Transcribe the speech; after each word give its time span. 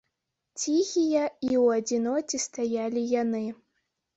Ціхія 0.61 1.27
і 1.27 1.45
ў 1.63 1.83
адзіноце 1.83 2.37
стаялі 2.49 3.05
яны. 3.13 3.45